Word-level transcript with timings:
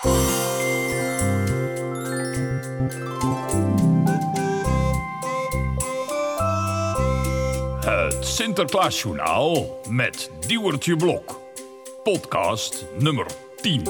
Het 0.00 0.08
Sinterklaasjournaal 8.20 9.80
met 9.88 10.30
Diewertje 10.46 10.96
Blok. 10.96 11.40
Podcast 12.02 12.84
nummer 12.98 13.26
10. 13.56 13.86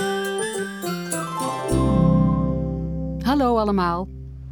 Hallo 3.22 3.56
allemaal. 3.56 4.08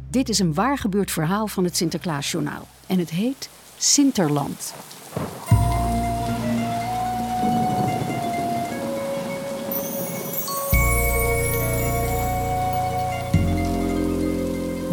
Dit 0.09 0.29
is 0.29 0.39
een 0.39 0.53
waar 0.53 0.77
gebeurd 0.77 1.11
verhaal 1.11 1.47
van 1.47 1.63
het 1.63 1.77
Sinterklaasjournaal. 1.77 2.67
En 2.87 2.99
het 2.99 3.09
heet 3.09 3.49
Sinterland. 3.77 4.73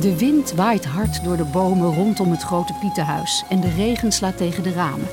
De 0.00 0.16
wind 0.18 0.52
waait 0.52 0.84
hard 0.84 1.24
door 1.24 1.36
de 1.36 1.44
bomen 1.44 1.94
rondom 1.94 2.30
het 2.30 2.42
grote 2.42 2.72
Pietenhuis 2.80 3.44
en 3.48 3.60
de 3.60 3.70
regen 3.70 4.12
slaat 4.12 4.36
tegen 4.36 4.62
de 4.62 4.72
ramen. 4.72 5.08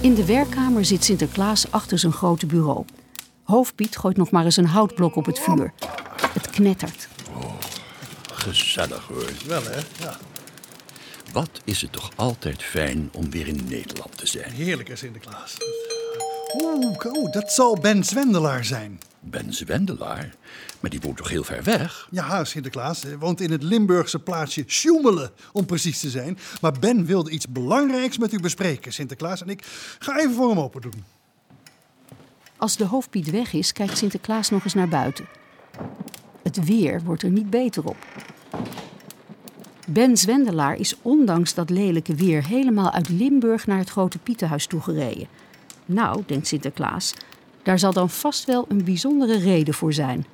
In 0.00 0.14
de 0.14 0.24
werkkamer 0.26 0.84
zit 0.84 1.04
Sinterklaas 1.04 1.70
achter 1.70 1.98
zijn 1.98 2.12
grote 2.12 2.46
bureau. 2.46 2.84
Hoofdpiet 3.42 3.96
gooit 3.96 4.16
nog 4.16 4.30
maar 4.30 4.44
eens 4.44 4.56
een 4.56 4.66
houtblok 4.66 5.16
op 5.16 5.26
het 5.26 5.38
vuur. 5.38 5.72
Het 6.32 6.50
knettert. 6.50 7.08
Gezellig 8.32 9.06
hoor. 9.06 9.30
Wel 9.46 9.62
hè? 9.62 10.04
Ja. 10.04 10.18
Wat 11.34 11.60
is 11.64 11.80
het 11.80 11.92
toch 11.92 12.10
altijd 12.16 12.62
fijn 12.62 13.08
om 13.12 13.30
weer 13.30 13.46
in 13.46 13.60
Nederland 13.68 14.18
te 14.18 14.26
zijn. 14.26 14.52
Heerlijk 14.52 14.88
hè 14.88 14.96
Sinterklaas. 14.96 15.56
Oeh, 16.54 16.96
oh, 17.06 17.32
dat 17.32 17.52
zal 17.52 17.78
Ben 17.78 18.04
Zwendelaar 18.04 18.64
zijn. 18.64 19.00
Ben 19.20 19.52
Zwendelaar, 19.52 20.34
maar 20.80 20.90
die 20.90 21.00
woont 21.00 21.16
toch 21.16 21.28
heel 21.28 21.44
ver 21.44 21.62
weg? 21.62 22.08
Ja, 22.10 22.44
Sinterklaas 22.44 23.02
hij 23.02 23.18
woont 23.18 23.40
in 23.40 23.50
het 23.50 23.62
Limburgse 23.62 24.18
plaatsje 24.18 24.64
Sjoemelen, 24.66 25.30
om 25.52 25.66
precies 25.66 26.00
te 26.00 26.10
zijn. 26.10 26.38
Maar 26.60 26.72
Ben 26.72 27.04
wilde 27.04 27.30
iets 27.30 27.48
belangrijks 27.48 28.18
met 28.18 28.32
u 28.32 28.40
bespreken, 28.40 28.92
Sinterklaas. 28.92 29.42
En 29.42 29.48
ik 29.48 29.62
ga 29.98 30.18
even 30.18 30.34
voor 30.34 30.48
hem 30.48 30.58
open 30.58 30.80
doen. 30.80 31.04
Als 32.56 32.76
de 32.76 32.84
hoofdpiet 32.84 33.30
weg 33.30 33.52
is, 33.52 33.72
kijkt 33.72 33.98
Sinterklaas 33.98 34.50
nog 34.50 34.64
eens 34.64 34.74
naar 34.74 34.88
buiten. 34.88 35.26
Het 36.42 36.64
weer 36.64 37.02
wordt 37.04 37.22
er 37.22 37.30
niet 37.30 37.50
beter 37.50 37.84
op. 37.84 37.96
Ben 39.86 40.16
Zwendelaar 40.16 40.74
is 40.74 40.96
ondanks 41.02 41.54
dat 41.54 41.70
lelijke 41.70 42.14
weer 42.14 42.46
helemaal 42.46 42.90
uit 42.90 43.08
Limburg 43.08 43.66
naar 43.66 43.78
het 43.78 43.90
grote 43.90 44.18
Pietenhuis 44.18 44.66
toegereden. 44.66 45.26
Nou, 45.86 46.22
denkt 46.26 46.46
Sinterklaas, 46.46 47.14
daar 47.62 47.78
zal 47.78 47.92
dan 47.92 48.10
vast 48.10 48.44
wel 48.44 48.64
een 48.68 48.84
bijzondere 48.84 49.38
reden 49.38 49.74
voor 49.74 49.92
zijn. 49.92 50.26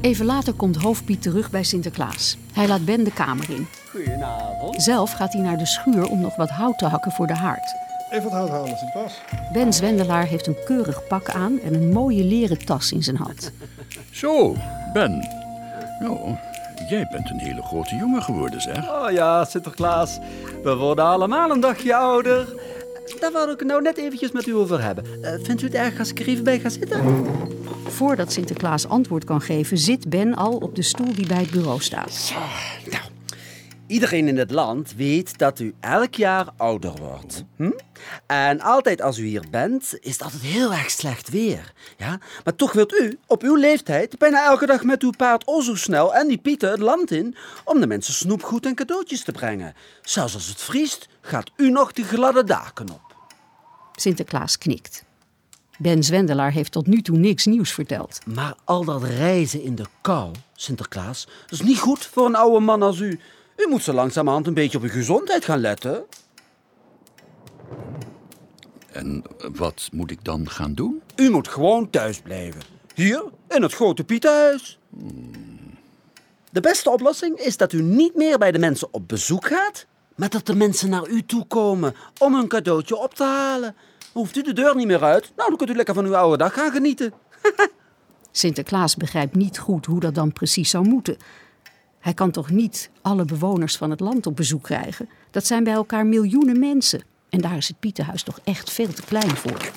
Even 0.00 0.24
later 0.24 0.52
komt 0.52 0.76
hoofdpiet 0.76 1.22
terug 1.22 1.50
bij 1.50 1.62
Sinterklaas. 1.62 2.36
Hij 2.52 2.68
laat 2.68 2.84
Ben 2.84 3.04
de 3.04 3.12
kamer 3.12 3.50
in. 3.50 3.66
Goedenavond. 3.90 4.82
Zelf 4.82 5.12
gaat 5.12 5.32
hij 5.32 5.42
naar 5.42 5.58
de 5.58 5.66
schuur 5.66 6.06
om 6.06 6.20
nog 6.20 6.36
wat 6.36 6.50
hout 6.50 6.78
te 6.78 6.86
hakken 6.86 7.12
voor 7.12 7.26
de 7.26 7.34
haard. 7.34 7.74
Even 8.10 8.22
wat 8.22 8.32
hout 8.32 8.48
halen, 8.48 8.76
Sinterklaas. 8.76 9.20
Ben 9.52 9.72
Zwendelaar 9.72 10.26
heeft 10.26 10.46
een 10.46 10.64
keurig 10.64 11.06
pak 11.06 11.28
aan 11.28 11.60
en 11.60 11.74
een 11.74 11.92
mooie 11.92 12.24
leren 12.24 12.64
tas 12.64 12.92
in 12.92 13.02
zijn 13.02 13.16
hand. 13.16 13.52
Zo, 14.10 14.56
Ben. 14.92 15.28
Nou, 16.00 16.36
jij 16.88 17.06
bent 17.10 17.30
een 17.30 17.38
hele 17.38 17.62
grote 17.62 17.96
jongen 17.96 18.22
geworden, 18.22 18.60
zeg. 18.60 18.90
Oh 18.90 19.10
ja, 19.10 19.44
Sinterklaas. 19.44 20.18
We 20.62 20.76
worden 20.76 21.04
allemaal 21.04 21.50
een 21.50 21.60
dagje 21.60 21.94
ouder. 21.96 22.46
Daar 23.20 23.32
wou 23.32 23.50
ik 23.50 23.58
het 23.58 23.68
nou 23.68 23.82
net 23.82 23.96
eventjes 23.96 24.32
met 24.32 24.46
u 24.46 24.54
over 24.54 24.82
hebben. 24.82 25.04
Eh, 25.22 25.32
vindt 25.42 25.62
u 25.62 25.64
het 25.64 25.74
erg 25.74 25.98
als 25.98 26.10
ik 26.10 26.20
er 26.20 26.28
even 26.28 26.44
bij 26.44 26.60
ga 26.60 26.68
zitten? 26.68 27.26
Voordat 27.86 28.32
Sinterklaas 28.32 28.88
antwoord 28.88 29.24
kan 29.24 29.40
geven, 29.40 29.78
zit 29.78 30.08
Ben 30.08 30.34
al 30.34 30.56
op 30.56 30.74
de 30.74 30.82
stoel 30.82 31.14
die 31.14 31.26
bij 31.26 31.36
het 31.38 31.50
bureau 31.50 31.80
staat. 31.80 32.32
Nou, 32.90 33.02
iedereen 33.88 34.28
in 34.28 34.38
het 34.38 34.50
land 34.50 34.94
weet 34.96 35.38
dat 35.38 35.58
u 35.58 35.74
elk 35.80 36.14
jaar 36.14 36.46
ouder 36.56 36.92
wordt. 36.96 37.44
Hm? 37.56 37.70
En 38.26 38.60
altijd 38.60 39.02
als 39.02 39.18
u 39.18 39.26
hier 39.26 39.44
bent, 39.50 39.98
is 40.00 40.12
het 40.12 40.22
altijd 40.22 40.42
heel 40.42 40.72
erg 40.72 40.90
slecht 40.90 41.28
weer. 41.28 41.72
Ja? 41.96 42.20
Maar 42.44 42.56
toch 42.56 42.72
wilt 42.72 42.92
u 42.92 43.18
op 43.26 43.42
uw 43.42 43.56
leeftijd 43.56 44.18
bijna 44.18 44.44
elke 44.44 44.66
dag 44.66 44.82
met 44.82 45.02
uw 45.02 45.12
paard 45.16 45.46
o 45.46 45.60
snel 45.60 46.14
en 46.14 46.28
die 46.28 46.38
pieten 46.38 46.70
het 46.70 46.80
land 46.80 47.10
in 47.10 47.36
om 47.64 47.80
de 47.80 47.86
mensen 47.86 48.14
snoepgoed 48.14 48.66
en 48.66 48.74
cadeautjes 48.74 49.24
te 49.24 49.32
brengen. 49.32 49.74
Zelfs 50.02 50.34
als 50.34 50.46
het 50.46 50.60
vriest, 50.60 51.08
gaat 51.20 51.50
u 51.56 51.70
nog 51.70 51.92
de 51.92 52.02
gladde 52.02 52.44
daken 52.44 52.90
op. 52.90 53.16
Sinterklaas 53.92 54.58
knikt. 54.58 55.06
Ben 55.78 56.02
Zwendelaar 56.02 56.52
heeft 56.52 56.72
tot 56.72 56.86
nu 56.86 57.02
toe 57.02 57.16
niks 57.16 57.46
nieuws 57.46 57.72
verteld. 57.72 58.18
Maar 58.26 58.54
al 58.64 58.84
dat 58.84 59.02
reizen 59.02 59.62
in 59.62 59.74
de 59.74 59.84
kou, 60.00 60.32
Sinterklaas, 60.54 61.28
dat 61.40 61.60
is 61.60 61.66
niet 61.66 61.78
goed 61.78 62.06
voor 62.06 62.26
een 62.26 62.34
oude 62.34 62.60
man 62.60 62.82
als 62.82 62.98
u. 62.98 63.20
U 63.58 63.68
moet 63.68 63.82
zo 63.82 63.92
langzamerhand 63.92 64.46
een 64.46 64.54
beetje 64.54 64.78
op 64.78 64.84
uw 64.84 64.90
gezondheid 64.90 65.44
gaan 65.44 65.60
letten. 65.60 66.04
En 68.92 69.22
wat 69.52 69.88
moet 69.92 70.10
ik 70.10 70.24
dan 70.24 70.50
gaan 70.50 70.74
doen? 70.74 71.02
U 71.16 71.30
moet 71.30 71.48
gewoon 71.48 71.90
thuis 71.90 72.20
blijven. 72.20 72.60
Hier, 72.94 73.24
in 73.48 73.62
het 73.62 73.72
grote 73.72 74.04
Pietenhuis. 74.04 74.78
De 76.50 76.60
beste 76.60 76.90
oplossing 76.90 77.38
is 77.38 77.56
dat 77.56 77.72
u 77.72 77.82
niet 77.82 78.14
meer 78.14 78.38
bij 78.38 78.52
de 78.52 78.58
mensen 78.58 78.88
op 78.90 79.08
bezoek 79.08 79.46
gaat, 79.46 79.86
maar 80.16 80.28
dat 80.28 80.46
de 80.46 80.54
mensen 80.54 80.90
naar 80.90 81.08
u 81.08 81.22
toe 81.22 81.46
komen 81.46 81.94
om 82.18 82.34
een 82.34 82.48
cadeautje 82.48 82.96
op 82.96 83.14
te 83.14 83.24
halen. 83.24 83.76
Hoeft 84.12 84.36
u 84.36 84.42
de 84.42 84.52
deur 84.52 84.76
niet 84.76 84.86
meer 84.86 85.02
uit? 85.02 85.32
Nou, 85.36 85.48
dan 85.48 85.58
kunt 85.58 85.70
u 85.70 85.74
lekker 85.74 85.94
van 85.94 86.04
uw 86.04 86.16
oude 86.16 86.36
dag 86.36 86.54
gaan 86.54 86.72
genieten. 86.72 87.12
Sinterklaas 88.30 88.96
begrijpt 88.96 89.34
niet 89.34 89.58
goed 89.58 89.86
hoe 89.86 90.00
dat 90.00 90.14
dan 90.14 90.32
precies 90.32 90.70
zou 90.70 90.88
moeten. 90.88 91.16
Hij 92.00 92.14
kan 92.14 92.30
toch 92.30 92.50
niet 92.50 92.90
alle 93.02 93.24
bewoners 93.24 93.76
van 93.76 93.90
het 93.90 94.00
land 94.00 94.26
op 94.26 94.36
bezoek 94.36 94.62
krijgen? 94.62 95.08
Dat 95.30 95.46
zijn 95.46 95.64
bij 95.64 95.72
elkaar 95.72 96.06
miljoenen 96.06 96.58
mensen. 96.58 97.02
En 97.28 97.40
daar 97.40 97.56
is 97.56 97.68
het 97.68 97.80
Pietenhuis 97.80 98.22
toch 98.22 98.40
echt 98.44 98.70
veel 98.70 98.92
te 98.92 99.02
klein 99.02 99.36
voor. 99.36 99.70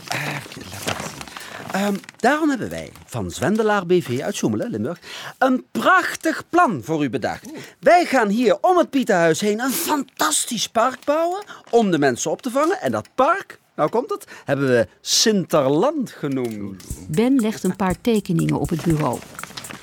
Ehm, 1.71 1.95
daarom 2.17 2.49
hebben 2.49 2.69
wij 2.69 2.91
van 3.05 3.31
Zwendelaar 3.31 3.85
BV 3.85 4.19
uit 4.21 4.35
Zoemelen, 4.35 4.69
Limburg, 4.69 4.99
een 5.37 5.65
prachtig 5.71 6.43
plan 6.49 6.81
voor 6.83 7.03
u 7.03 7.09
bedacht. 7.09 7.49
Wij 7.79 8.05
gaan 8.05 8.29
hier 8.29 8.57
om 8.61 8.77
het 8.77 8.89
Pietenhuis 8.89 9.41
heen 9.41 9.59
een 9.59 9.71
fantastisch 9.71 10.69
park 10.69 11.05
bouwen 11.05 11.43
om 11.69 11.91
de 11.91 11.99
mensen 11.99 12.31
op 12.31 12.41
te 12.41 12.49
vangen. 12.51 12.81
En 12.81 12.91
dat 12.91 13.09
park, 13.15 13.59
nou 13.75 13.89
komt 13.89 14.09
het, 14.09 14.25
hebben 14.45 14.67
we 14.67 14.87
Sinterland 15.01 16.11
genoemd. 16.11 16.83
Ben 17.07 17.35
legt 17.35 17.63
een 17.63 17.75
paar 17.75 18.01
tekeningen 18.01 18.59
op 18.59 18.69
het 18.69 18.81
bureau. 18.83 19.19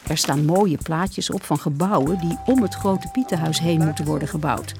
Er 0.08 0.18
staan 0.18 0.44
mooie 0.44 0.78
plaatjes 0.82 1.30
op 1.30 1.42
van 1.42 1.58
gebouwen 1.58 2.18
die 2.18 2.38
om 2.46 2.62
het 2.62 2.74
grote 2.74 3.08
Pietenhuis 3.12 3.58
heen 3.58 3.84
moeten 3.84 4.04
worden 4.04 4.28
gebouwd. 4.28 4.74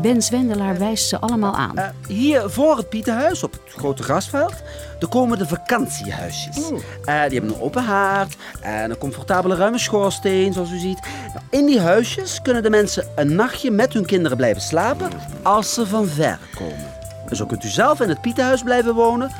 Ben 0.00 0.22
Zwendelaar 0.22 0.78
wijst 0.78 1.08
ze 1.08 1.18
allemaal 1.18 1.54
aan. 1.54 1.78
Eh, 1.78 1.88
hier 2.08 2.50
voor 2.50 2.76
het 2.76 2.88
Pietenhuis, 2.88 3.42
op 3.42 3.52
het 3.52 3.72
grote 3.76 4.02
grasveld, 4.02 4.54
er 5.00 5.08
komen 5.08 5.38
de 5.38 5.46
vakantiehuisjes. 5.46 6.56
Eh, 6.56 6.70
die 7.04 7.38
hebben 7.38 7.48
een 7.48 7.60
open 7.60 7.84
haard 7.84 8.36
en 8.60 8.90
een 8.90 8.98
comfortabele 8.98 9.54
ruime 9.54 9.78
schoorsteen, 9.78 10.52
zoals 10.52 10.70
u 10.70 10.78
ziet. 10.78 11.00
Nou, 11.28 11.40
in 11.50 11.66
die 11.66 11.80
huisjes 11.80 12.42
kunnen 12.42 12.62
de 12.62 12.70
mensen 12.70 13.06
een 13.16 13.34
nachtje 13.34 13.70
met 13.70 13.92
hun 13.92 14.06
kinderen 14.06 14.36
blijven 14.36 14.62
slapen 14.62 15.10
als 15.42 15.74
ze 15.74 15.86
van 15.86 16.06
ver 16.06 16.38
komen. 16.54 16.94
En 17.28 17.36
zo 17.36 17.46
kunt 17.46 17.64
u 17.64 17.68
zelf 17.68 18.00
in 18.00 18.08
het 18.08 18.20
Pietenhuis 18.20 18.62
blijven 18.62 18.94
wonen. 18.94 19.30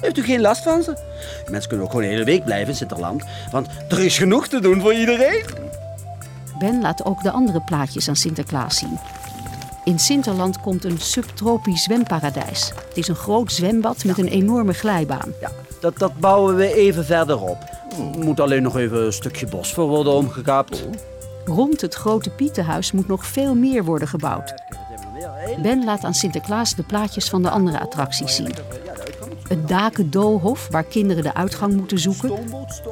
Heeft 0.00 0.18
u 0.18 0.22
geen 0.22 0.40
last 0.40 0.62
van 0.62 0.82
ze. 0.82 0.96
Mensen 1.50 1.68
kunnen 1.68 1.86
ook 1.86 1.92
gewoon 1.92 2.06
de 2.06 2.12
hele 2.12 2.24
week 2.24 2.44
blijven 2.44 2.68
in 2.68 2.76
Sinterland, 2.76 3.24
want 3.50 3.68
er 3.88 4.04
is 4.04 4.18
genoeg 4.18 4.48
te 4.48 4.60
doen 4.60 4.80
voor 4.80 4.94
iedereen. 4.94 5.44
Ben 6.58 6.80
laat 6.80 7.04
ook 7.04 7.22
de 7.22 7.30
andere 7.30 7.60
plaatjes 7.60 8.08
aan 8.08 8.16
Sinterklaas 8.16 8.78
zien. 8.78 8.98
In 9.84 9.98
Sinterland 9.98 10.60
komt 10.60 10.84
een 10.84 10.98
subtropisch 10.98 11.82
zwemparadijs. 11.82 12.72
Het 12.88 12.96
is 12.96 13.08
een 13.08 13.14
groot 13.14 13.52
zwembad 13.52 14.04
met 14.04 14.18
een 14.18 14.28
enorme 14.28 14.72
glijbaan. 14.72 15.32
Ja, 15.40 15.50
dat, 15.80 15.98
dat 15.98 16.18
bouwen 16.18 16.56
we 16.56 16.74
even 16.74 17.04
verderop. 17.04 17.58
Er 17.98 18.24
moet 18.24 18.40
alleen 18.40 18.62
nog 18.62 18.76
even 18.76 19.04
een 19.04 19.12
stukje 19.12 19.46
bos 19.46 19.74
voor 19.74 19.86
worden 19.86 20.12
omgekapt. 20.12 20.84
Rond 21.44 21.80
het 21.80 21.94
grote 21.94 22.30
Pietenhuis 22.30 22.92
moet 22.92 23.08
nog 23.08 23.26
veel 23.26 23.54
meer 23.54 23.84
worden 23.84 24.08
gebouwd. 24.08 24.54
Ben 25.62 25.84
laat 25.84 26.04
aan 26.04 26.14
Sinterklaas 26.14 26.74
de 26.74 26.82
plaatjes 26.82 27.28
van 27.28 27.42
de 27.42 27.50
andere 27.50 27.80
attracties 27.80 28.34
zien. 28.34 28.54
Het 29.48 29.68
Daken 29.68 30.10
Doolhof, 30.10 30.68
waar 30.70 30.84
kinderen 30.84 31.22
de 31.22 31.34
uitgang 31.34 31.74
moeten 31.74 31.98
zoeken. 31.98 32.32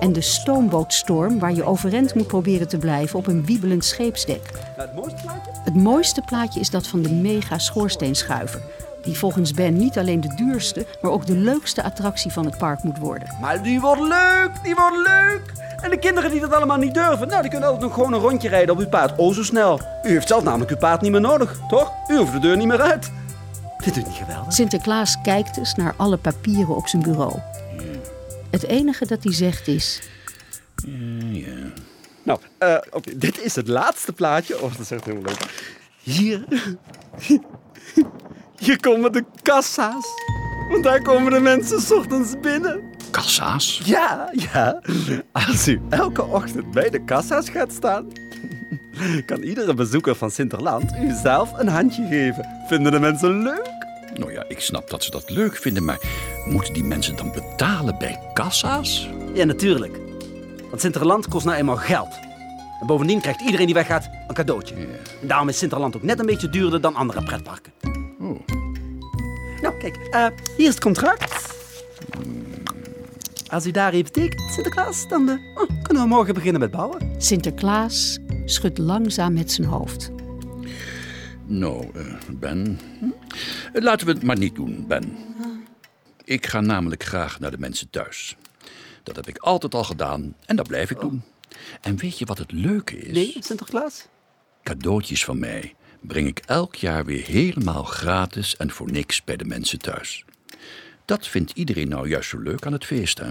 En 0.00 0.12
de 0.12 0.20
stoombootstorm, 0.20 1.38
waar 1.38 1.54
je 1.54 1.64
overeind 1.64 2.14
moet 2.14 2.26
proberen 2.26 2.68
te 2.68 2.78
blijven 2.78 3.18
op 3.18 3.26
een 3.26 3.44
wiebelend 3.44 3.84
scheepsdek. 3.84 4.50
Het 4.76 4.94
mooiste 4.94 5.22
plaatje? 5.22 5.50
Het 5.64 5.74
mooiste 5.74 6.22
plaatje 6.22 6.60
is 6.60 6.70
dat 6.70 6.86
van 6.86 7.02
de 7.02 7.12
mega 7.12 7.58
schoorsteenschuiver. 7.58 8.60
Die 9.02 9.18
volgens 9.18 9.52
Ben 9.52 9.76
niet 9.76 9.98
alleen 9.98 10.20
de 10.20 10.34
duurste, 10.34 10.86
maar 11.00 11.10
ook 11.10 11.26
de 11.26 11.36
leukste 11.36 11.82
attractie 11.82 12.32
van 12.32 12.44
het 12.44 12.58
park 12.58 12.82
moet 12.82 12.98
worden. 12.98 13.28
Maar 13.40 13.62
die 13.62 13.80
wordt 13.80 14.00
leuk, 14.00 14.50
die 14.62 14.74
wordt 14.74 14.96
leuk. 14.96 15.52
En 15.80 15.90
de 15.90 15.98
kinderen 15.98 16.30
die 16.30 16.40
dat 16.40 16.52
allemaal 16.52 16.76
niet 16.76 16.94
durven, 16.94 17.28
nou, 17.28 17.42
die 17.42 17.50
kunnen 17.50 17.68
altijd 17.68 17.86
nog 17.86 17.94
gewoon 17.94 18.12
een 18.12 18.20
rondje 18.20 18.48
rijden 18.48 18.74
op 18.74 18.80
uw 18.80 18.88
paard. 18.88 19.18
Oh, 19.18 19.34
zo 19.34 19.42
snel. 19.42 19.80
U 20.02 20.08
heeft 20.08 20.28
zelf 20.28 20.42
namelijk 20.42 20.70
uw 20.70 20.76
paard 20.76 21.00
niet 21.00 21.10
meer 21.10 21.20
nodig, 21.20 21.58
toch? 21.68 21.92
U 22.08 22.16
hoeft 22.16 22.32
de 22.32 22.38
deur 22.38 22.56
niet 22.56 22.66
meer 22.66 22.80
uit. 22.80 23.10
Vindt 23.82 23.98
u 23.98 24.00
het 24.00 24.08
niet 24.08 24.18
geweldig? 24.18 24.52
Sinterklaas 24.52 25.20
kijkt 25.22 25.56
eens 25.56 25.74
naar 25.74 25.94
alle 25.96 26.16
papieren 26.16 26.76
op 26.76 26.88
zijn 26.88 27.02
bureau. 27.02 27.38
Het 28.50 28.62
enige 28.62 29.06
dat 29.06 29.24
hij 29.24 29.32
zegt 29.32 29.68
is... 29.68 30.02
Ja. 31.30 31.72
Nou, 32.22 32.38
eh, 32.58 32.76
oké, 32.90 33.18
dit 33.18 33.40
is 33.40 33.54
het 33.54 33.68
laatste 33.68 34.12
plaatje. 34.12 34.62
Oh, 34.62 34.70
dat 34.70 34.78
is 34.78 34.90
echt 34.90 35.04
helemaal 35.04 35.32
leuk. 35.32 35.74
Hier. 36.02 36.44
Hier 38.58 38.80
komen 38.80 39.12
de 39.12 39.24
kassa's. 39.42 40.06
Want 40.68 40.84
daar 40.84 41.02
komen 41.02 41.32
de 41.32 41.40
mensen 41.40 41.80
's 41.80 41.90
ochtends 41.90 42.40
binnen. 42.40 42.80
Kassa's? 43.10 43.80
Ja, 43.84 44.30
ja. 44.32 44.80
Als 45.32 45.68
u 45.68 45.80
elke 45.88 46.24
ochtend 46.24 46.70
bij 46.70 46.90
de 46.90 47.04
kassa's 47.04 47.48
gaat 47.48 47.72
staan, 47.72 48.06
kan 49.26 49.42
iedere 49.42 49.74
bezoeker 49.74 50.14
van 50.14 50.30
Sinterland 50.30 50.92
u 51.00 51.12
zelf 51.22 51.58
een 51.58 51.68
handje 51.68 52.06
geven. 52.06 52.46
Vinden 52.66 52.92
de 52.92 53.00
mensen 53.00 53.42
leuk? 53.42 53.71
Nou 54.14 54.32
ja, 54.32 54.44
ik 54.48 54.60
snap 54.60 54.90
dat 54.90 55.04
ze 55.04 55.10
dat 55.10 55.30
leuk 55.30 55.56
vinden, 55.56 55.84
maar 55.84 56.00
moeten 56.44 56.74
die 56.74 56.84
mensen 56.84 57.16
dan 57.16 57.32
betalen 57.32 57.98
bij 57.98 58.20
kassa's? 58.32 59.08
Ja, 59.34 59.44
natuurlijk. 59.44 59.98
Want 60.68 60.80
Sinterland 60.80 61.28
kost 61.28 61.44
nou 61.44 61.56
eenmaal 61.58 61.76
geld. 61.76 62.18
En 62.80 62.86
bovendien 62.86 63.20
krijgt 63.20 63.40
iedereen 63.40 63.66
die 63.66 63.74
weggaat 63.74 64.10
een 64.28 64.34
cadeautje. 64.34 64.74
En 65.20 65.28
daarom 65.28 65.48
is 65.48 65.58
Sinterland 65.58 65.96
ook 65.96 66.02
net 66.02 66.18
een 66.18 66.26
beetje 66.26 66.50
duurder 66.50 66.80
dan 66.80 66.94
andere 66.94 67.22
pretparken. 67.22 67.72
Oh. 68.20 68.40
Nou, 69.62 69.76
kijk, 69.78 69.96
eh, 70.10 70.26
hier 70.56 70.66
is 70.66 70.74
het 70.74 70.80
contract. 70.80 71.54
Als 73.50 73.66
u 73.66 73.70
daar 73.70 73.92
even 73.92 74.12
tekent, 74.12 74.52
Sinterklaas, 74.52 75.08
dan 75.08 75.28
eh, 75.28 75.34
oh, 75.62 75.68
kunnen 75.82 76.02
we 76.02 76.08
morgen 76.08 76.34
beginnen 76.34 76.60
met 76.60 76.70
bouwen. 76.70 77.14
Sinterklaas 77.18 78.18
schudt 78.44 78.78
langzaam 78.78 79.32
met 79.32 79.52
zijn 79.52 79.68
hoofd. 79.68 80.10
Nou, 81.46 81.88
eh, 81.94 82.04
Ben. 82.30 82.78
Laten 83.72 84.06
we 84.06 84.12
het 84.12 84.22
maar 84.22 84.38
niet 84.38 84.54
doen, 84.54 84.86
Ben. 84.86 85.16
Ik 86.24 86.46
ga 86.46 86.60
namelijk 86.60 87.04
graag 87.04 87.40
naar 87.40 87.50
de 87.50 87.58
mensen 87.58 87.90
thuis. 87.90 88.36
Dat 89.02 89.16
heb 89.16 89.28
ik 89.28 89.38
altijd 89.38 89.74
al 89.74 89.84
gedaan 89.84 90.36
en 90.46 90.56
dat 90.56 90.68
blijf 90.68 90.90
ik 90.90 91.00
doen. 91.00 91.22
En 91.80 91.96
weet 91.96 92.18
je 92.18 92.24
wat 92.24 92.38
het 92.38 92.52
leuke 92.52 92.98
is? 92.98 93.12
Nee, 93.12 93.36
Sinterklaas? 93.40 94.06
Cadeautjes 94.62 95.24
van 95.24 95.38
mij 95.38 95.74
breng 96.00 96.26
ik 96.26 96.38
elk 96.38 96.74
jaar 96.74 97.04
weer 97.04 97.24
helemaal 97.24 97.84
gratis 97.84 98.56
en 98.56 98.70
voor 98.70 98.90
niks 98.90 99.24
bij 99.24 99.36
de 99.36 99.44
mensen 99.44 99.78
thuis. 99.78 100.24
Dat 101.04 101.28
vindt 101.28 101.52
iedereen 101.54 101.88
nou 101.88 102.08
juist 102.08 102.28
zo 102.28 102.38
leuk 102.38 102.66
aan 102.66 102.72
het 102.72 102.84
feest, 102.84 103.18
hè? 103.18 103.30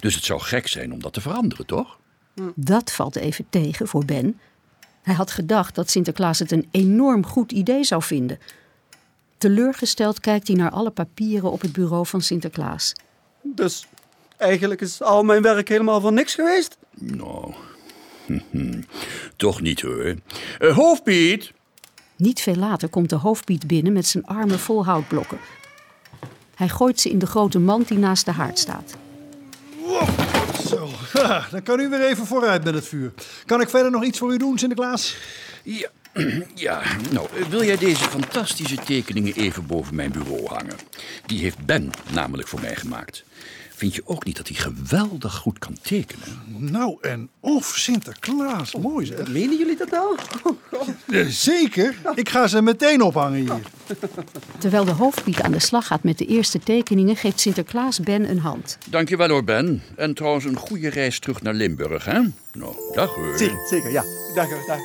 Dus 0.00 0.14
het 0.14 0.24
zou 0.24 0.40
gek 0.40 0.66
zijn 0.68 0.92
om 0.92 1.00
dat 1.00 1.12
te 1.12 1.20
veranderen, 1.20 1.66
toch? 1.66 1.98
Dat 2.54 2.92
valt 2.92 3.16
even 3.16 3.46
tegen 3.50 3.88
voor 3.88 4.04
Ben. 4.04 4.40
Hij 5.02 5.14
had 5.14 5.30
gedacht 5.30 5.74
dat 5.74 5.90
Sinterklaas 5.90 6.38
het 6.38 6.50
een 6.50 6.68
enorm 6.70 7.26
goed 7.26 7.52
idee 7.52 7.84
zou 7.84 8.02
vinden. 8.02 8.38
Teleurgesteld 9.38 10.20
kijkt 10.20 10.46
hij 10.46 10.56
naar 10.56 10.70
alle 10.70 10.90
papieren 10.90 11.50
op 11.50 11.60
het 11.60 11.72
bureau 11.72 12.06
van 12.06 12.20
Sinterklaas. 12.22 12.92
Dus 13.42 13.86
eigenlijk 14.36 14.80
is 14.80 15.02
al 15.02 15.22
mijn 15.22 15.42
werk 15.42 15.68
helemaal 15.68 16.00
voor 16.00 16.12
niks 16.12 16.34
geweest? 16.34 16.78
Nou, 16.98 17.54
toch 19.36 19.60
niet 19.60 19.80
hoor. 19.80 20.14
Eh, 20.58 20.76
hoofdpiet! 20.76 21.52
Niet 22.16 22.40
veel 22.40 22.56
later 22.56 22.88
komt 22.88 23.10
de 23.10 23.16
hoofdpiet 23.16 23.66
binnen 23.66 23.92
met 23.92 24.06
zijn 24.06 24.26
armen 24.26 24.58
vol 24.58 24.84
houtblokken. 24.84 25.38
Hij 26.54 26.68
gooit 26.68 27.00
ze 27.00 27.10
in 27.10 27.18
de 27.18 27.26
grote 27.26 27.58
mand 27.58 27.88
die 27.88 27.98
naast 27.98 28.24
de 28.24 28.30
haard 28.30 28.58
staat. 28.58 28.96
Zo, 30.68 30.88
ha, 31.12 31.46
dan 31.50 31.62
kan 31.62 31.80
u 31.80 31.88
weer 31.88 32.06
even 32.06 32.26
vooruit 32.26 32.64
met 32.64 32.74
het 32.74 32.86
vuur. 32.86 33.12
Kan 33.46 33.60
ik 33.60 33.68
verder 33.68 33.90
nog 33.90 34.04
iets 34.04 34.18
voor 34.18 34.32
u 34.32 34.36
doen, 34.36 34.58
Sinterklaas? 34.58 35.16
Ja, 35.62 35.88
ja, 36.54 36.82
nou, 37.10 37.28
wil 37.48 37.64
jij 37.64 37.76
deze 37.76 38.04
fantastische 38.04 38.76
tekeningen 38.76 39.34
even 39.34 39.66
boven 39.66 39.94
mijn 39.94 40.10
bureau 40.12 40.46
hangen? 40.46 40.76
Die 41.26 41.40
heeft 41.40 41.64
Ben 41.66 41.90
namelijk 42.12 42.48
voor 42.48 42.60
mij 42.60 42.76
gemaakt. 42.76 43.24
Vind 43.76 43.94
je 43.94 44.02
ook 44.04 44.24
niet 44.24 44.36
dat 44.36 44.48
hij 44.48 44.56
geweldig 44.56 45.34
goed 45.34 45.58
kan 45.58 45.76
tekenen? 45.82 46.24
Nou, 46.46 46.96
en 47.00 47.28
of 47.40 47.66
Sinterklaas. 47.66 48.74
Mooi 48.74 49.06
zeg. 49.06 49.28
Menen 49.28 49.58
jullie 49.58 49.76
dat 49.76 49.90
nou? 49.90 50.16
Eh, 51.06 51.26
Zeker. 51.26 51.94
Ik 52.14 52.28
ga 52.28 52.46
ze 52.46 52.62
meteen 52.62 53.02
ophangen 53.02 53.40
hier. 53.40 53.60
Terwijl 54.58 54.84
de 54.84 54.90
hoofdpiet 54.90 55.40
aan 55.40 55.52
de 55.52 55.58
slag 55.60 55.86
gaat 55.86 56.02
met 56.02 56.18
de 56.18 56.26
eerste 56.26 56.58
tekeningen, 56.58 57.16
geeft 57.16 57.40
Sinterklaas 57.40 58.00
Ben 58.00 58.30
een 58.30 58.38
hand. 58.38 58.78
Dankjewel 58.90 59.28
hoor, 59.28 59.44
Ben. 59.44 59.82
En 59.96 60.14
trouwens 60.14 60.44
een 60.44 60.56
goede 60.56 60.88
reis 60.88 61.18
terug 61.18 61.42
naar 61.42 61.54
Limburg, 61.54 62.04
hè? 62.04 62.20
Nou, 62.52 62.74
dag 62.94 63.14
hoor. 63.14 63.38
Zeker, 63.38 63.66
zeker, 63.70 63.90
ja. 63.90 64.02
Dag, 64.34 64.48
dag, 64.48 64.66
dag. 64.66 64.78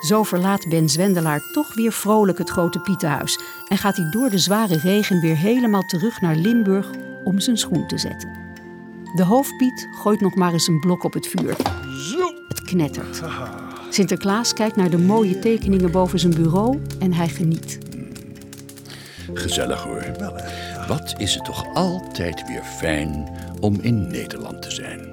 Zo 0.00 0.22
verlaat 0.22 0.68
Ben 0.68 0.88
Zwendelaar 0.88 1.40
toch 1.52 1.74
weer 1.74 1.92
vrolijk 1.92 2.38
het 2.38 2.50
grote 2.50 2.78
Pietenhuis 2.78 3.40
en 3.68 3.78
gaat 3.78 3.96
hij 3.96 4.10
door 4.10 4.30
de 4.30 4.38
zware 4.38 4.78
regen 4.78 5.20
weer 5.20 5.36
helemaal 5.36 5.82
terug 5.82 6.20
naar 6.20 6.36
Limburg 6.36 6.90
om 7.24 7.40
zijn 7.40 7.56
schoen 7.56 7.86
te 7.86 7.98
zetten. 7.98 8.36
De 9.14 9.24
hoofdpiet 9.24 9.88
gooit 10.02 10.20
nog 10.20 10.34
maar 10.34 10.52
eens 10.52 10.68
een 10.68 10.80
blok 10.80 11.04
op 11.04 11.12
het 11.12 11.26
vuur. 11.26 11.56
Zo. 12.10 12.32
Het 12.48 12.62
knettert. 12.62 13.22
Sinterklaas 13.90 14.52
kijkt 14.52 14.76
naar 14.76 14.90
de 14.90 14.98
mooie 14.98 15.38
tekeningen 15.38 15.90
boven 15.90 16.18
zijn 16.18 16.34
bureau 16.34 16.80
en 16.98 17.12
hij 17.12 17.28
geniet. 17.28 17.78
Gezellig 19.32 19.82
hoor. 19.82 20.04
Wat 20.88 21.14
is 21.18 21.34
het 21.34 21.44
toch 21.44 21.74
altijd 21.74 22.46
weer 22.46 22.62
fijn 22.62 23.28
om 23.60 23.78
in 23.80 24.06
Nederland 24.06 24.62
te 24.62 24.70
zijn. 24.70 25.07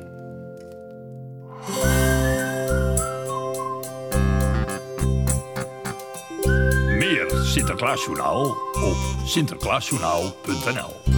Sinterklaasjournaal 7.65 8.45
op 8.73 8.97
sinterklaasjournaal.nl 9.25 11.14